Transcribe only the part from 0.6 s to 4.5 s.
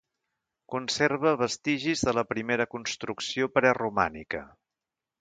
Conserva vestigis de la primera construcció preromànica.